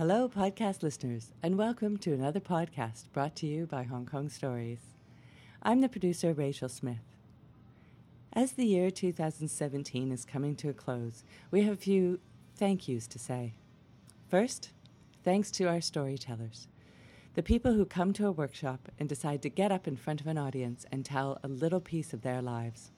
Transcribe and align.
Hello, 0.00 0.30
podcast 0.30 0.82
listeners, 0.82 1.34
and 1.42 1.58
welcome 1.58 1.98
to 1.98 2.14
another 2.14 2.40
podcast 2.40 3.12
brought 3.12 3.36
to 3.36 3.46
you 3.46 3.66
by 3.66 3.82
Hong 3.82 4.06
Kong 4.06 4.30
Stories. 4.30 4.80
I'm 5.62 5.82
the 5.82 5.90
producer, 5.90 6.32
Rachel 6.32 6.70
Smith. 6.70 7.04
As 8.32 8.52
the 8.52 8.64
year 8.64 8.90
2017 8.90 10.10
is 10.10 10.24
coming 10.24 10.56
to 10.56 10.70
a 10.70 10.72
close, 10.72 11.22
we 11.50 11.64
have 11.64 11.74
a 11.74 11.76
few 11.76 12.18
thank 12.56 12.88
yous 12.88 13.06
to 13.08 13.18
say. 13.18 13.52
First, 14.26 14.70
thanks 15.22 15.50
to 15.50 15.64
our 15.64 15.82
storytellers, 15.82 16.66
the 17.34 17.42
people 17.42 17.74
who 17.74 17.84
come 17.84 18.14
to 18.14 18.26
a 18.26 18.32
workshop 18.32 18.88
and 18.98 19.06
decide 19.06 19.42
to 19.42 19.50
get 19.50 19.70
up 19.70 19.86
in 19.86 19.96
front 19.96 20.22
of 20.22 20.26
an 20.26 20.38
audience 20.38 20.86
and 20.90 21.04
tell 21.04 21.38
a 21.42 21.48
little 21.48 21.78
piece 21.78 22.14
of 22.14 22.22
their 22.22 22.40
lives. 22.40 22.90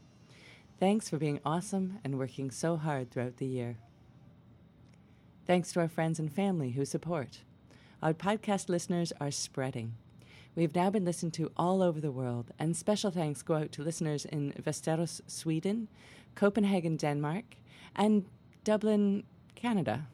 Thanks 0.79 1.09
for 1.09 1.19
being 1.19 1.41
awesome 1.45 1.99
and 2.05 2.17
working 2.17 2.53
so 2.53 2.77
hard 2.77 3.11
throughout 3.11 3.39
the 3.39 3.47
year. 3.47 3.79
Thanks 5.45 5.73
to 5.73 5.81
our 5.81 5.89
friends 5.89 6.21
and 6.21 6.33
family 6.33 6.71
who 6.71 6.85
support. 6.85 7.41
Our 8.01 8.15
podcast 8.15 8.69
listeners 8.69 9.13
are 9.21 9.33
spreading. 9.33 9.95
We've 10.55 10.75
now 10.75 10.89
been 10.89 11.05
listened 11.05 11.35
to 11.35 11.51
all 11.57 11.83
over 11.83 12.01
the 12.01 12.13
world, 12.13 12.53
and 12.61 12.77
special 12.77 13.11
thanks 13.11 13.43
go 13.43 13.55
out 13.55 13.73
to 13.73 13.83
listeners 13.83 14.25
in 14.25 14.53
Västerås, 14.53 15.21
Sweden, 15.27 15.89
Copenhagen, 16.37 16.97
Denmark, 16.97 17.57
and 17.97 18.25
Dublin, 18.63 19.25
Canada. 19.57 20.07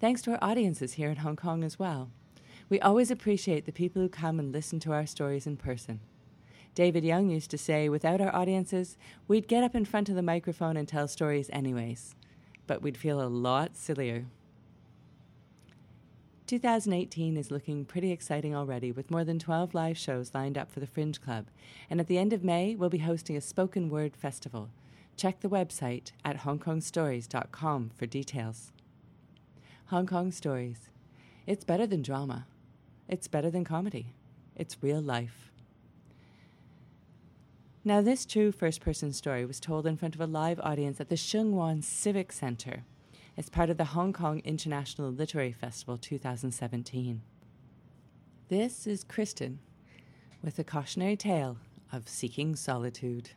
Thanks 0.00 0.22
to 0.22 0.32
our 0.32 0.38
audiences 0.40 0.94
here 0.94 1.10
in 1.10 1.16
Hong 1.16 1.36
Kong 1.36 1.62
as 1.62 1.78
well. 1.78 2.08
We 2.70 2.80
always 2.80 3.10
appreciate 3.10 3.66
the 3.66 3.72
people 3.72 4.00
who 4.00 4.08
come 4.08 4.38
and 4.40 4.52
listen 4.52 4.80
to 4.80 4.92
our 4.92 5.04
stories 5.04 5.46
in 5.46 5.58
person. 5.58 6.00
David 6.74 7.04
Young 7.04 7.28
used 7.28 7.50
to 7.50 7.58
say, 7.58 7.90
without 7.90 8.22
our 8.22 8.34
audiences, 8.34 8.96
we'd 9.28 9.48
get 9.48 9.64
up 9.64 9.74
in 9.74 9.84
front 9.84 10.08
of 10.08 10.14
the 10.14 10.22
microphone 10.22 10.78
and 10.78 10.88
tell 10.88 11.08
stories 11.08 11.50
anyways 11.52 12.14
but 12.66 12.82
we'd 12.82 12.96
feel 12.96 13.20
a 13.20 13.28
lot 13.28 13.76
sillier. 13.76 14.26
2018 16.46 17.36
is 17.36 17.50
looking 17.50 17.84
pretty 17.84 18.12
exciting 18.12 18.54
already, 18.54 18.92
with 18.92 19.10
more 19.10 19.24
than 19.24 19.38
12 19.38 19.74
live 19.74 19.98
shows 19.98 20.32
lined 20.32 20.56
up 20.56 20.70
for 20.70 20.78
the 20.78 20.86
Fringe 20.86 21.20
Club. 21.20 21.46
And 21.90 21.98
at 21.98 22.06
the 22.06 22.18
end 22.18 22.32
of 22.32 22.44
May, 22.44 22.76
we'll 22.76 22.88
be 22.88 22.98
hosting 22.98 23.36
a 23.36 23.40
spoken 23.40 23.90
word 23.90 24.16
festival. 24.16 24.70
Check 25.16 25.40
the 25.40 25.48
website 25.48 26.12
at 26.24 26.40
hongkongstories.com 26.42 27.90
for 27.96 28.06
details. 28.06 28.72
Hong 29.86 30.06
Kong 30.06 30.30
Stories. 30.30 30.90
It's 31.46 31.64
better 31.64 31.86
than 31.86 32.02
drama. 32.02 32.46
It's 33.08 33.28
better 33.28 33.50
than 33.50 33.64
comedy. 33.64 34.14
It's 34.54 34.82
real 34.82 35.00
life. 35.00 35.50
Now, 37.86 38.00
this 38.00 38.26
true 38.26 38.50
first 38.50 38.80
person 38.80 39.12
story 39.12 39.44
was 39.44 39.60
told 39.60 39.86
in 39.86 39.96
front 39.96 40.16
of 40.16 40.20
a 40.20 40.26
live 40.26 40.58
audience 40.58 41.00
at 41.00 41.08
the 41.08 41.14
Sheung 41.14 41.52
Wan 41.52 41.82
Civic 41.82 42.32
Center 42.32 42.82
as 43.38 43.48
part 43.48 43.70
of 43.70 43.76
the 43.76 43.84
Hong 43.84 44.12
Kong 44.12 44.42
International 44.44 45.08
Literary 45.08 45.52
Festival 45.52 45.96
2017. 45.96 47.22
This 48.48 48.88
is 48.88 49.04
Kristen 49.04 49.60
with 50.42 50.58
a 50.58 50.64
cautionary 50.64 51.14
tale 51.14 51.58
of 51.92 52.08
seeking 52.08 52.56
solitude. 52.56 53.30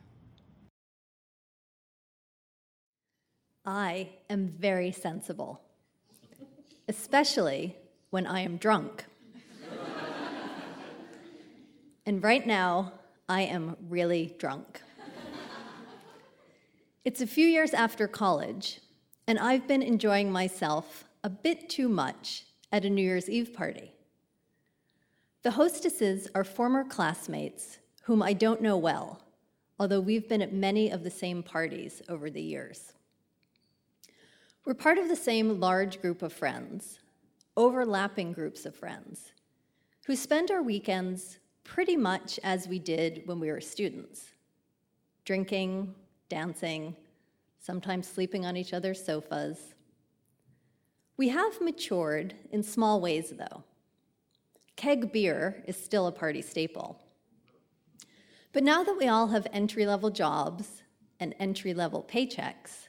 I 3.64 4.08
am 4.28 4.48
very 4.48 4.90
sensible, 4.90 5.60
especially 6.88 7.76
when 8.10 8.26
I 8.26 8.40
am 8.40 8.56
drunk. 8.56 9.04
and 12.04 12.20
right 12.20 12.44
now, 12.44 12.94
I 13.30 13.42
am 13.42 13.76
really 13.88 14.34
drunk. 14.40 14.82
it's 17.04 17.20
a 17.20 17.28
few 17.28 17.46
years 17.46 17.72
after 17.72 18.08
college, 18.08 18.80
and 19.28 19.38
I've 19.38 19.68
been 19.68 19.82
enjoying 19.82 20.32
myself 20.32 21.04
a 21.22 21.30
bit 21.30 21.68
too 21.68 21.88
much 21.88 22.46
at 22.72 22.84
a 22.84 22.90
New 22.90 23.04
Year's 23.04 23.30
Eve 23.30 23.54
party. 23.54 23.92
The 25.44 25.52
hostesses 25.52 26.26
are 26.34 26.42
former 26.42 26.82
classmates 26.82 27.78
whom 28.02 28.20
I 28.20 28.32
don't 28.32 28.62
know 28.62 28.76
well, 28.76 29.22
although 29.78 30.00
we've 30.00 30.28
been 30.28 30.42
at 30.42 30.52
many 30.52 30.90
of 30.90 31.04
the 31.04 31.10
same 31.10 31.44
parties 31.44 32.02
over 32.08 32.30
the 32.30 32.42
years. 32.42 32.94
We're 34.64 34.74
part 34.74 34.98
of 34.98 35.06
the 35.06 35.14
same 35.14 35.60
large 35.60 36.00
group 36.00 36.22
of 36.22 36.32
friends, 36.32 36.98
overlapping 37.56 38.32
groups 38.32 38.66
of 38.66 38.74
friends, 38.74 39.30
who 40.06 40.16
spend 40.16 40.50
our 40.50 40.64
weekends 40.64 41.38
pretty 41.70 41.96
much 41.96 42.40
as 42.42 42.66
we 42.66 42.80
did 42.80 43.22
when 43.26 43.38
we 43.38 43.48
were 43.48 43.60
students 43.60 44.32
drinking, 45.24 45.94
dancing, 46.28 46.96
sometimes 47.60 48.08
sleeping 48.08 48.44
on 48.44 48.56
each 48.56 48.72
other's 48.72 49.04
sofas. 49.04 49.74
We 51.16 51.28
have 51.28 51.60
matured 51.60 52.34
in 52.50 52.64
small 52.64 53.00
ways, 53.00 53.32
though. 53.38 53.62
Keg 54.74 55.12
beer 55.12 55.62
is 55.68 55.76
still 55.76 56.08
a 56.08 56.12
party 56.12 56.42
staple. 56.42 57.00
But 58.52 58.64
now 58.64 58.82
that 58.82 58.98
we 58.98 59.06
all 59.06 59.28
have 59.28 59.46
entry 59.52 59.86
level 59.86 60.10
jobs 60.10 60.82
and 61.20 61.36
entry 61.38 61.72
level 61.72 62.04
paychecks, 62.10 62.88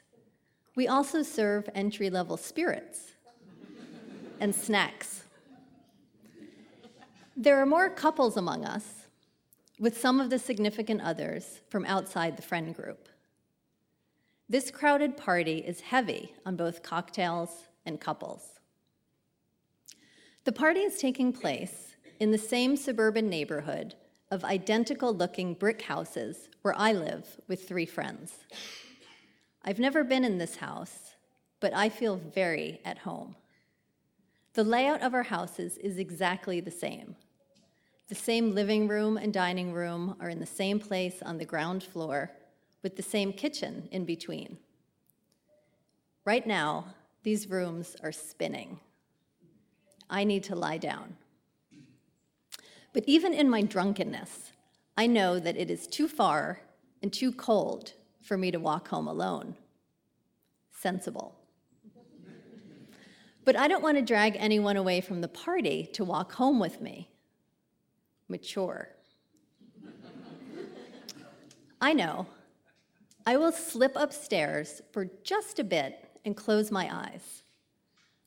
we 0.75 0.88
also 0.88 1.22
serve 1.22 1.70
entry 1.75 2.09
level 2.09 2.38
spirits 2.38 3.12
and 4.40 4.56
snacks. 4.56 5.21
There 7.38 7.62
are 7.62 7.66
more 7.66 7.90
couples 7.90 8.36
among 8.36 8.66
us, 8.66 9.08
with 9.80 10.00
some 10.00 10.19
of 10.19 10.30
the 10.30 10.38
significant 10.38 11.02
others 11.02 11.62
from 11.69 11.86
outside 11.86 12.36
the 12.36 12.44
friend 12.44 12.75
group. 12.75 13.08
This 14.50 14.69
crowded 14.69 15.16
party 15.16 15.59
is 15.59 15.80
heavy 15.80 16.36
on 16.46 16.58
both 16.58 16.84
cocktails 16.84 17.70
and 17.86 18.02
couples. 18.02 18.59
The 20.44 20.52
party 20.52 20.81
is 20.81 20.97
taking 20.97 21.31
place 21.31 21.96
in 22.20 22.31
the 22.31 22.38
same 22.38 22.75
suburban 22.75 23.30
neighborhood 23.30 23.96
of 24.30 24.44
identical 24.44 25.14
looking 25.14 25.53
brick 25.53 25.84
houses 25.84 26.50
where 26.64 26.78
I 26.78 26.91
live 26.91 27.40
with 27.47 27.66
three 27.66 27.86
friends. 27.86 28.34
I've 29.64 29.80
never 29.80 30.03
been 30.03 30.25
in 30.25 30.38
this 30.38 30.58
house, 30.58 31.16
but 31.62 31.74
I 31.74 31.88
feel 31.88 32.18
very 32.18 32.81
at 32.84 33.00
home. 33.00 33.36
The 34.53 34.63
layout 34.63 35.01
of 35.01 35.13
our 35.13 35.23
houses 35.23 35.78
is 35.78 35.97
exactly 35.97 36.59
the 36.59 36.72
same 36.72 37.16
the 38.12 38.16
same 38.16 38.53
living 38.53 38.89
room 38.89 39.16
and 39.16 39.31
dining 39.31 39.72
room 39.72 40.17
are 40.19 40.28
in 40.28 40.41
the 40.41 40.45
same 40.45 40.81
place 40.81 41.22
on 41.22 41.38
the 41.38 41.45
ground 41.45 41.81
floor, 41.81 42.29
with 42.84 42.97
the 42.97 43.01
same 43.01 43.31
kitchen 43.31 43.88
in 43.90 44.03
between. 44.03 44.57
Right 46.25 46.45
now, 46.45 46.88
these 47.23 47.50
rooms 47.50 47.95
are 48.03 48.11
spinning. 48.11 48.81
I 50.09 50.25
need 50.25 50.44
to 50.44 50.57
lie 50.57 50.78
down. 50.78 51.16
But 52.91 53.06
even 53.07 53.34
in 53.34 53.50
my 53.50 53.61
drunkenness, 53.61 54.51
I 54.97 55.07
know 55.07 55.40
that 55.40 55.56
it 55.56 55.72
is 55.72 55.88
too 55.88 56.09
far 56.09 56.59
and 57.01 57.13
too 57.13 57.31
cold 57.31 57.94
for 58.22 58.38
me 58.38 58.51
to 58.51 58.59
walk 58.59 58.90
home 58.90 59.07
alone. 59.07 59.56
Sensible. 60.69 61.41
But 63.44 63.56
I 63.56 63.68
don't 63.68 63.84
want 63.84 63.97
to 63.97 64.03
drag 64.03 64.35
anyone 64.38 64.78
away 64.78 65.02
from 65.02 65.22
the 65.22 65.28
party 65.28 65.90
to 65.94 66.03
walk 66.03 66.34
home 66.34 66.59
with 66.59 66.81
me 66.81 67.09
mature. 68.31 68.90
I 71.81 71.94
know. 71.94 72.25
I 73.25 73.38
will 73.38 73.52
slip 73.52 73.91
upstairs 73.96 74.81
for 74.91 75.06
just 75.24 75.59
a 75.59 75.63
bit 75.63 76.09
and 76.25 76.35
close 76.35 76.72
my 76.72 76.90
eyes. 76.91 77.44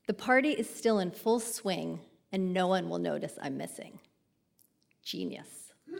The 0.06 0.14
party 0.14 0.50
is 0.50 0.68
still 0.68 0.98
in 0.98 1.10
full 1.10 1.40
swing, 1.40 2.00
and 2.30 2.52
no 2.52 2.68
one 2.68 2.88
will 2.88 2.98
notice 2.98 3.38
I'm 3.40 3.56
missing. 3.56 3.98
Genius. 5.02 5.72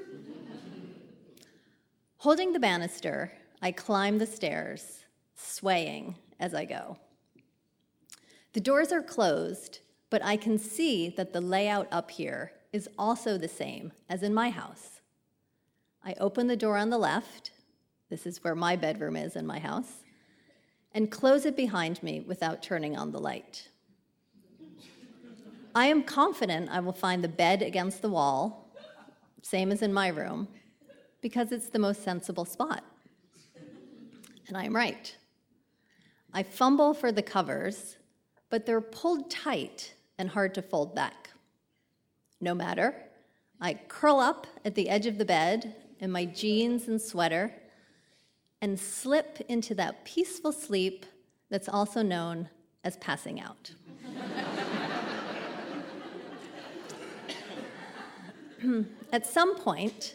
Holding 2.19 2.53
the 2.53 2.61
banister, 2.61 3.33
I 3.63 3.73
climb 3.73 4.19
the 4.19 4.27
stairs, 4.27 5.05
swaying 5.35 6.17
as 6.39 6.55
I 6.55 6.67
go. 6.67 6.99
The 8.55 8.61
doors 8.61 8.93
are 8.93 9.03
closed, 9.03 9.81
but 10.11 10.25
I 10.25 10.37
can 10.37 10.59
see 10.59 11.09
that 11.11 11.33
the 11.33 11.41
layout 11.41 11.89
up 11.91 12.13
here 12.13 12.53
is 12.73 12.89
also 12.97 13.37
the 13.37 13.49
same 13.49 13.93
as 14.09 14.23
in 14.23 14.33
my 14.33 14.49
house. 14.49 15.01
I 16.05 16.15
open 16.21 16.47
the 16.47 16.57
door 16.57 16.77
on 16.77 16.89
the 16.89 16.99
left, 16.99 17.51
this 18.11 18.27
is 18.27 18.45
where 18.45 18.55
my 18.55 18.77
bedroom 18.77 19.17
is 19.17 19.35
in 19.35 19.45
my 19.45 19.59
house, 19.59 20.05
and 20.93 21.11
close 21.11 21.45
it 21.45 21.57
behind 21.57 22.01
me 22.01 22.21
without 22.21 22.63
turning 22.63 22.97
on 22.97 23.11
the 23.11 23.19
light. 23.19 23.69
I 25.75 25.87
am 25.87 26.05
confident 26.05 26.71
I 26.71 26.79
will 26.79 26.93
find 26.93 27.25
the 27.25 27.29
bed 27.29 27.61
against 27.61 28.03
the 28.03 28.09
wall, 28.09 28.71
same 29.43 29.73
as 29.73 29.83
in 29.83 29.93
my 29.93 30.09
room, 30.09 30.47
because 31.21 31.51
it's 31.51 31.71
the 31.71 31.81
most 31.81 32.05
sensible 32.05 32.45
spot. 32.45 32.85
And 34.47 34.57
I 34.57 34.65
am 34.65 34.77
right. 34.77 35.17
I 36.33 36.45
fumble 36.45 36.95
for 36.95 37.11
the 37.11 37.23
covers, 37.23 37.97
but 38.55 38.67
they're 38.67 38.81
pulled 38.81 39.29
tight 39.33 39.95
and 40.17 40.29
hard 40.29 40.55
to 40.55 40.63
fold 40.63 40.95
back. 40.95 41.31
No 42.41 42.55
matter, 42.55 42.95
I 43.61 43.75
curl 43.89 44.21
up 44.21 44.47
at 44.65 44.77
the 44.77 44.89
edge 44.89 45.07
of 45.07 45.19
the 45.19 45.25
bed 45.25 45.75
in 45.99 46.13
my 46.13 46.25
jeans 46.25 46.87
and 46.87 47.03
sweater 47.03 47.53
and 48.63 48.79
slip 48.79 49.41
into 49.49 49.75
that 49.75 50.05
peaceful 50.05 50.53
sleep 50.53 51.05
that's 51.51 51.69
also 51.69 52.01
known 52.01 52.49
as 52.85 52.97
passing 52.99 53.41
out. 53.41 53.73
At 59.13 59.27
some 59.27 59.57
point, 59.57 60.15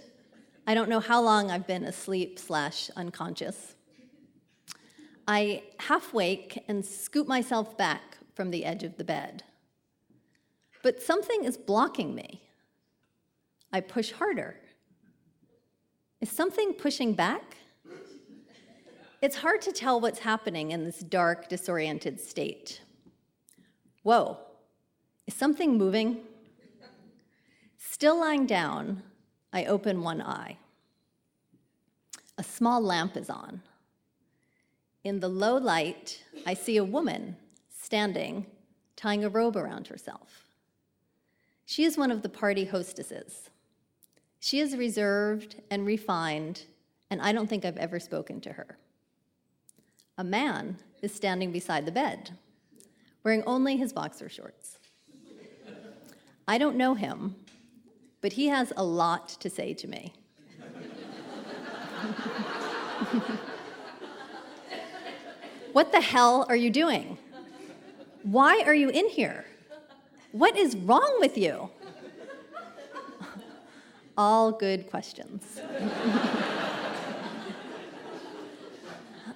I 0.66 0.74
don't 0.74 0.88
know 0.88 1.02
how 1.02 1.22
long 1.22 1.52
I've 1.52 1.68
been 1.68 1.84
asleep 1.84 2.40
slash 2.40 2.90
unconscious. 2.96 3.76
I 5.28 5.64
half 5.78 6.14
wake 6.14 6.64
and 6.70 6.86
scoop 6.86 7.28
myself 7.28 7.78
back 7.78 8.10
from 8.40 8.52
the 8.52 8.64
edge 8.64 8.86
of 8.86 8.96
the 8.96 9.04
bed. 9.04 9.44
But 10.82 11.02
something 11.02 11.44
is 11.44 11.58
blocking 11.58 12.16
me. 12.16 12.42
I 13.74 13.82
push 13.82 14.14
harder. 14.14 14.56
Is 16.22 16.30
something 16.32 16.72
pushing 16.72 17.16
back? 17.16 17.58
It's 19.22 19.36
hard 19.36 19.62
to 19.64 19.74
tell 19.74 20.00
what's 20.00 20.20
happening 20.20 20.72
in 20.72 20.86
this 20.86 21.00
dark, 21.00 21.50
disoriented 21.50 22.18
state. 22.18 22.80
Whoa, 24.04 24.38
is 25.28 25.34
something 25.34 25.78
moving? 25.78 26.22
Still 27.78 28.22
lying 28.22 28.46
down, 28.46 29.04
I 29.52 29.66
open 29.66 30.02
one 30.02 30.22
eye. 30.22 30.56
A 32.38 32.44
small 32.44 32.80
lamp 32.80 33.18
is 33.18 33.30
on. 33.30 33.64
In 35.04 35.20
the 35.20 35.28
low 35.28 35.58
light, 35.58 36.24
I 36.46 36.54
see 36.54 36.78
a 36.78 36.86
woman 36.86 37.36
standing, 37.90 38.46
tying 38.96 39.24
a 39.24 39.30
robe 39.30 39.58
around 39.58 39.88
herself. 39.88 40.46
She 41.66 41.84
is 41.84 41.98
one 41.98 42.12
of 42.12 42.22
the 42.22 42.30
party 42.30 42.66
hostesses. 42.66 43.50
She 44.40 44.60
is 44.60 44.78
reserved 44.78 45.56
and 45.72 45.88
refined, 45.88 46.66
and 47.10 47.20
I 47.20 47.32
don't 47.32 47.48
think 47.48 47.66
I've 47.66 47.78
ever 47.78 48.00
spoken 48.00 48.42
to 48.42 48.54
her. 48.54 48.78
A 50.20 50.24
man 50.24 50.78
is 51.02 51.12
standing 51.12 51.52
beside 51.52 51.88
the 51.88 51.92
bed, 51.92 52.38
wearing 53.24 53.42
only 53.48 53.76
his 53.76 53.92
boxer 53.92 54.30
shorts. 54.30 54.78
I 56.48 56.60
don't 56.60 56.76
know 56.76 56.94
him, 56.94 57.38
but 58.22 58.34
he 58.34 58.50
has 58.50 58.72
a 58.78 58.84
lot 58.84 59.30
to 59.30 59.50
say 59.50 59.74
to 59.74 59.88
me. 59.88 60.14
what 65.74 65.92
the 65.92 66.02
hell 66.02 66.46
are 66.50 66.56
you 66.56 66.70
doing? 66.70 67.18
Why 68.32 68.62
are 68.64 68.76
you 68.76 68.90
in 68.90 69.10
here? 69.10 69.44
What 70.34 70.56
is 70.56 70.76
wrong 70.76 71.18
with 71.20 71.36
you? 71.36 71.72
All 74.16 74.52
good 74.52 74.88
questions. 74.88 75.60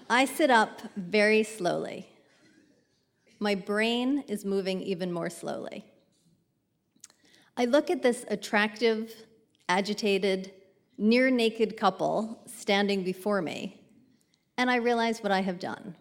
I 0.07 0.25
sit 0.25 0.51
up 0.51 0.79
very 0.95 1.41
slowly. 1.41 2.07
My 3.39 3.55
brain 3.55 4.25
is 4.27 4.45
moving 4.45 4.79
even 4.81 5.11
more 5.11 5.31
slowly. 5.31 5.85
I 7.57 7.65
look 7.65 7.89
at 7.89 8.03
this 8.03 8.25
attractive, 8.27 9.11
agitated, 9.69 10.51
near 10.99 11.31
naked 11.31 11.77
couple 11.77 12.43
standing 12.45 13.03
before 13.03 13.41
me, 13.41 13.81
and 14.55 14.69
I 14.69 14.75
realize 14.75 15.23
what 15.23 15.31
I 15.31 15.41
have 15.41 15.57
done. 15.57 15.95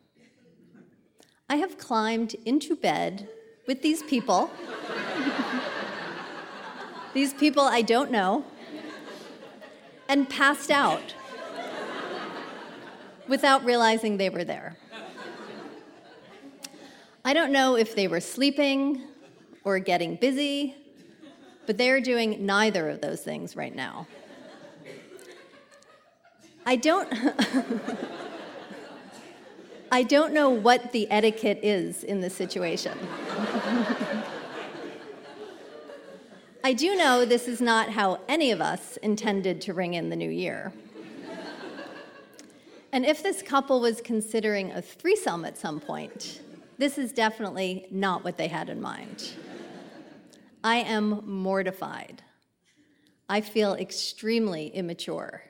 I 1.53 1.57
have 1.57 1.77
climbed 1.77 2.35
into 2.47 2.75
bed 2.75 3.29
with 3.67 3.83
these 3.83 4.03
people, 4.03 4.51
these 7.13 7.35
people 7.35 7.65
I 7.65 7.83
don't 7.83 8.11
know, 8.11 8.47
and 10.09 10.31
passed 10.31 10.71
out 10.71 11.15
without 13.29 13.63
realizing 13.67 14.17
they 14.17 14.31
were 14.31 14.45
there. 14.45 14.79
I 17.23 17.35
don't 17.35 17.53
know 17.53 17.77
if 17.77 17.95
they 17.95 18.09
were 18.09 18.21
sleeping 18.21 19.03
or 19.63 19.79
getting 19.79 20.17
busy 20.17 20.75
but 21.67 21.77
they're 21.77 22.01
doing 22.01 22.47
neither 22.47 22.89
of 22.89 23.03
those 23.03 23.21
things 23.21 23.57
right 23.57 23.77
now. 23.77 24.07
I 26.65 26.77
don't. 26.77 27.13
I 29.95 30.03
don't 30.05 30.33
know 30.33 30.49
what 30.49 30.93
the 30.93 31.07
etiquette 31.11 31.61
is 31.63 32.03
in 32.03 32.23
this 32.23 32.35
situation. 32.35 32.97
I 36.65 36.73
do 36.73 36.97
know 36.97 37.27
this 37.27 37.47
is 37.47 37.61
not 37.61 37.91
how 37.91 38.19
any 38.27 38.53
of 38.53 38.63
us 38.63 38.97
intended 39.03 39.61
to 39.61 39.75
ring 39.75 39.93
in 39.93 40.09
the 40.09 40.17
new 40.17 40.31
year. 40.31 40.73
And 42.91 43.05
if 43.05 43.23
this 43.23 43.43
couple 43.43 43.83
was 43.83 44.01
considering 44.01 44.73
a 44.73 44.81
threesome 44.81 45.45
at 45.45 45.59
some 45.59 45.79
point, 45.79 46.41
this 46.79 46.97
is 46.97 47.13
definitely 47.13 47.87
not 47.91 48.25
what 48.25 48.39
they 48.39 48.49
had 48.49 48.71
in 48.71 48.81
mind. 48.81 49.35
I 50.65 50.77
am 50.77 51.21
mortified. 51.27 52.23
I 53.29 53.43
feel 53.43 53.75
extremely 53.75 54.69
immature. 54.69 55.43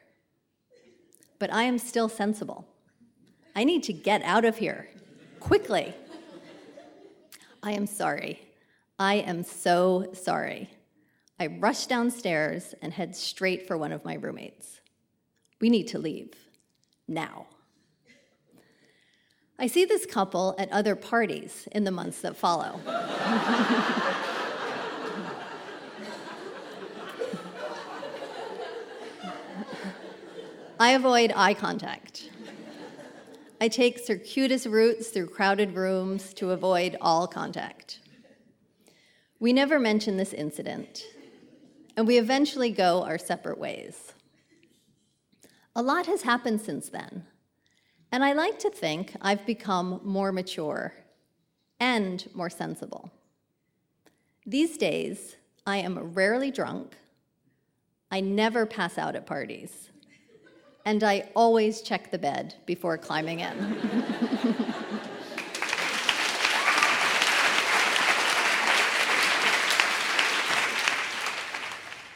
But 1.39 1.53
I 1.53 1.63
am 1.63 1.79
still 1.79 2.09
sensible. 2.09 2.67
I 3.55 3.65
need 3.65 3.83
to 3.85 3.93
get 3.93 4.23
out 4.23 4.45
of 4.45 4.57
here 4.57 4.89
quickly. 5.41 5.95
I 7.63 7.73
am 7.73 7.87
sorry. 7.87 8.41
I 8.99 9.17
am 9.17 9.43
so 9.43 10.09
sorry. 10.15 10.71
I 11.39 11.47
rush 11.49 11.87
downstairs 11.87 12.75
and 12.83 12.93
head 12.93 13.15
straight 13.17 13.67
for 13.67 13.77
one 13.77 13.93
of 13.93 14.05
my 14.05 14.15
roommates. 14.15 14.81
We 15.61 15.71
need 15.71 15.89
to 15.89 15.99
leave 15.99 16.35
now. 17.07 17.47
I 19.59 19.67
see 19.67 19.85
this 19.85 20.07
couple 20.07 20.55
at 20.59 20.71
other 20.73 20.97
parties 20.97 21.69
in 21.73 21.85
the 21.85 21.91
months 21.91 22.21
that 22.23 22.37
follow. 22.37 22.81
I 30.81 30.93
avoid 30.95 31.33
eye 31.37 31.55
contact. 31.55 32.29
I 33.63 33.69
take 33.69 34.01
circuitous 34.01 34.67
routes 34.67 35.11
through 35.11 35.29
crowded 35.29 35.77
rooms 35.77 36.35
to 36.35 36.51
avoid 36.51 36.97
all 37.01 37.29
contact. 37.29 38.01
We 39.39 39.53
never 39.53 39.79
mention 39.79 40.17
this 40.17 40.33
incident, 40.33 41.05
and 41.97 42.05
we 42.05 42.19
eventually 42.19 42.73
go 42.73 43.05
our 43.05 43.19
separate 43.19 43.59
ways. 43.59 44.15
A 45.77 45.83
lot 45.83 46.07
has 46.07 46.23
happened 46.23 46.61
since 46.61 46.89
then, 46.89 47.25
and 48.11 48.25
I 48.25 48.33
like 48.33 48.59
to 48.59 48.69
think 48.69 49.15
I've 49.21 49.47
become 49.47 50.01
more 50.03 50.33
mature 50.33 50.93
and 51.79 52.29
more 52.35 52.51
sensible. 52.51 53.13
These 54.45 54.77
days, 54.77 55.37
I 55.65 55.77
am 55.77 56.15
rarely 56.15 56.51
drunk. 56.51 56.97
I 58.11 58.19
never 58.23 58.67
pass 58.67 58.99
out 58.99 59.15
at 59.15 59.25
parties 59.25 59.92
and 60.85 61.05
I 61.05 61.29
always 61.35 61.83
check 61.83 62.11
the 62.11 62.19
bed 62.19 62.55
before 62.67 62.99
climbing 62.99 63.41
in. 63.41 63.77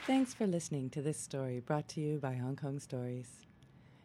Thanks 0.07 0.35
for 0.35 0.47
listening 0.47 0.91
to 0.91 1.03
this 1.03 1.19
story 1.19 1.61
brought 1.61 1.89
to 1.89 2.01
you 2.01 2.19
by 2.19 2.35
Hong 2.35 2.55
Kong 2.55 2.79
Stories. 2.79 3.47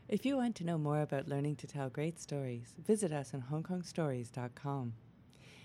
If 0.10 0.26
you 0.26 0.36
want 0.36 0.56
to 0.58 0.66
know 0.66 0.78
more 0.78 1.02
about 1.02 1.28
learning 1.28 1.56
to 1.58 1.68
tell 1.68 1.90
great 1.90 2.20
stories, 2.20 2.74
visit 2.86 3.14
us 3.14 3.34
on 3.34 3.46
hongkongstories.com. 3.52 4.94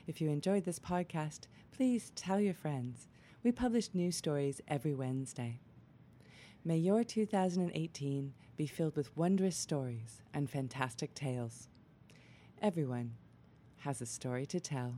If 0.06 0.20
you 0.20 0.28
enjoyed 0.28 0.64
this 0.64 0.78
podcast, 0.78 1.46
please 1.72 2.12
tell 2.14 2.38
your 2.38 2.54
friends. 2.54 3.08
We 3.42 3.50
publish 3.50 3.94
new 3.94 4.12
stories 4.12 4.60
every 4.68 4.94
Wednesday. 4.94 5.58
May 6.66 6.78
your 6.78 7.04
2018 7.04 8.34
be 8.56 8.66
filled 8.66 8.96
with 8.96 9.16
wondrous 9.16 9.56
stories 9.56 10.20
and 10.34 10.50
fantastic 10.50 11.14
tales. 11.14 11.68
Everyone 12.60 13.12
has 13.76 14.00
a 14.00 14.06
story 14.06 14.46
to 14.46 14.58
tell. 14.58 14.96